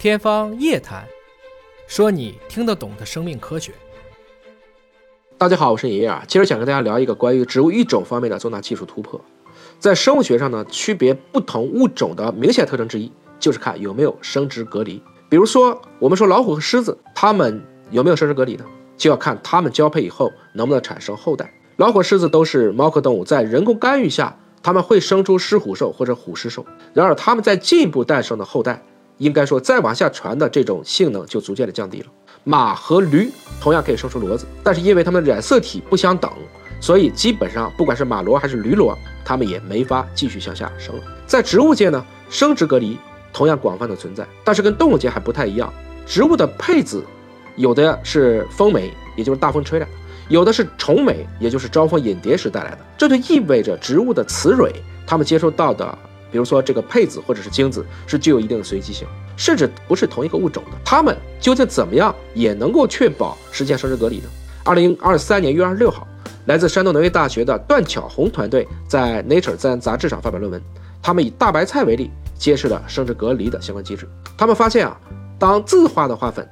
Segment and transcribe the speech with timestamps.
[0.00, 1.04] 天方夜谭，
[1.86, 3.70] 说你听得懂的生命科学。
[5.36, 9.20] 大家好，我是爷爷啊，今儿想跟大家聊一个关于植物育种方面的重大技术突破。
[9.78, 15.02] 在生物学上呢，区别不同物种的明显特征之一，就是看有没有生殖隔离。
[15.28, 18.64] 比如说，我们说老虎和狮子，它们有没有生殖隔离呢？
[18.96, 21.52] 就要看它们交配以后能不能产生后代。
[21.76, 26.64] 老虎、狮子都是猫科动物，在人工干预下，它们会生出狮虎兽或者虎狮兽。
[26.94, 28.82] 然而，它们在进一步诞生的后代。
[29.20, 32.06] 应该说，再往下传的这种性能就逐渐的降低了。
[32.42, 36.30] 马和驴同样可以生出骡子，但是因为它们染色体不相等，
[36.80, 41.02] 所以基本上不管是马骡还是驴骡，它们也没法继续向下生了。
[41.26, 42.96] 在植物界呢，生殖隔离
[43.30, 45.70] 同样广泛的存在，但是跟动物界还不太一样。
[46.06, 47.04] 植物的配子，
[47.56, 49.92] 有的是风媒，也就是大风吹来的；
[50.30, 52.78] 有的是虫媒，也就是招蜂引蝶时带来的。
[52.96, 54.72] 这就意味着植物的雌蕊，
[55.06, 55.98] 它们接收到的。
[56.30, 64.28] 比如说，这个配子或者是精子是具有一定的随机性，甚至不是同一个物种的，它们究竟怎么样也能够确保实现生殖隔离呢？
[64.64, 66.06] 二零二三年一月二十六号，
[66.46, 70.62] 来自山东农业大学的段巧红团队在《Nature》自然杂志上发表论文，
[71.02, 74.08] 他们以大白菜为例，揭示了生殖隔离的相关机制。
[74.36, 74.98] 他们发现啊，
[75.38, 76.46] 当自花的花粉，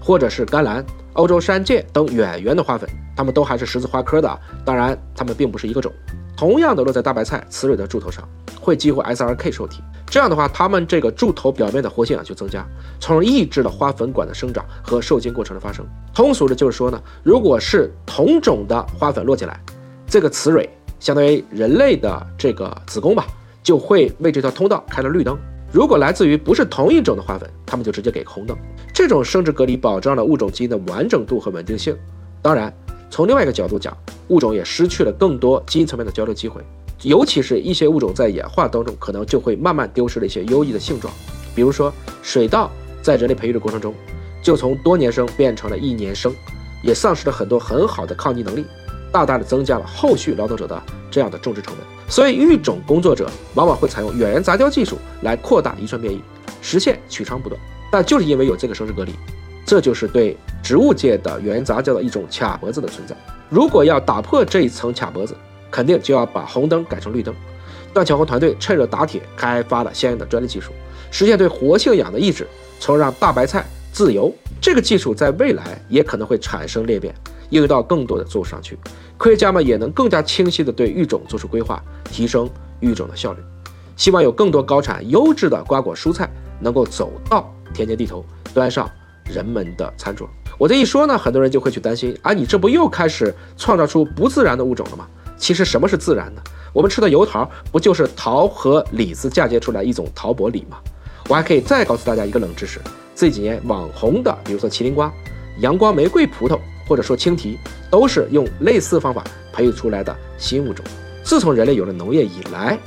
[0.00, 0.84] 或者是甘蓝、
[1.14, 5.92] 欧洲山芥等远缘的花粉，它们都还是十字花科的，当然它们并不是一个种，
[6.42, 8.28] 同样的落在大白菜雌蕊的柱头上。
[8.60, 12.66] 会激活 SRK 受体，这样的话，它们这个柱头表面的活性啊就增加，
[12.98, 15.86] 从而抑制了花粉管的生长和受精过程的发生。
[16.12, 19.60] 通俗的就是说呢，如果是同种的花粉落进来，
[20.08, 20.68] 这个雌蕊
[20.98, 23.24] 相当于人类的这个子宫吧，
[23.62, 25.38] 就会为这条通道开了绿灯。
[25.70, 28.56] 如果来自于不是同一种的花粉，它们就直接给红灯。
[28.92, 31.96] 这种生殖隔离保障了物种基因的完整度和稳定性。
[32.40, 32.74] 当然，
[33.12, 33.94] 从另外一个角度讲，
[34.28, 36.62] 物种也失去了更多基因层面的交流机会。
[37.02, 41.12] 尤其是一些物种在演化当中，可能就会慢慢丢失了一些优异的性状，
[41.54, 42.70] 比如说水稻
[43.02, 43.94] 在人类培育的过程中，
[44.42, 46.34] 就从多年生变成了一年生，
[46.82, 48.64] 也丧失了很多很好的抗逆能力，
[49.12, 51.84] 大大的增加了后续劳动者的这样的种植成本。
[52.08, 56.18] 所以育种工作者往往会采用远缘杂交技术来扩大遗传变异，
[56.62, 57.60] 实现取长补短。
[57.90, 59.12] 但就是因为有这个生殖隔离，
[59.64, 63.16] 这就是对植物界的远缘杂交的一种卡脖子的存在。
[63.48, 65.36] 如果要打破这一层卡脖子，
[65.70, 67.34] 肯定就要把红灯改成绿灯。
[67.92, 70.72] 段巧红团队趁热打铁，开发了相应的专利技术，
[71.10, 72.46] 实现对活性氧的抑制，
[72.80, 74.32] 从而让大白菜自由。
[74.60, 77.14] 这个技术在未来也可能会产生裂变，
[77.50, 78.78] 应用到更多的作物上去。
[79.18, 82.48] 科学家们也能更加清晰地对育种做出规划，提升
[82.80, 83.40] 育种的效率。
[83.96, 86.30] 希望有更多高产优质的瓜果蔬菜
[86.60, 88.24] 能够走到田间地头，
[88.54, 88.90] 端上
[89.24, 90.28] 人们的餐桌。
[90.58, 95.06] 我这一说呢，很多人就会去担心啊，你这不又开始创造出不自然的物种了吗？
[95.36, 96.42] 其实什么是自然的？
[96.72, 100.78] 我们吃的油桃不就是桃和李子嫁接出来一种桃薄李吗？
[101.28, 102.80] 我还可以再告诉大家一个冷知识：
[103.14, 105.12] 这几年网红的，比如说麒麟瓜、
[105.58, 107.58] 阳光玫瑰葡萄，或者说青提，
[107.90, 110.84] 都是用类似方法培育出来的新物种。
[111.24, 112.78] 自从人类有了农业以来，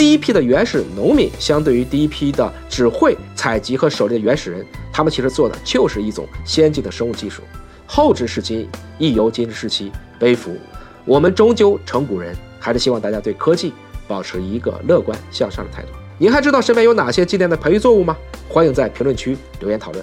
[0.00, 7.42] 第一批的原始农民，相对于第一批的只会采集和狩猎的原始人，他们其实做的就是一种先进的生物技术。
[7.84, 8.66] 后知是今，
[8.98, 10.56] 亦犹今日时期，背负。
[11.04, 13.74] 我们终究成古人，还是希望大家对科技
[14.08, 15.88] 保持一个乐观向上的态度。
[16.16, 18.16] 您还知道身边有哪些纪念的培育作物吗？
[18.48, 20.02] 欢迎在评论区留言讨论。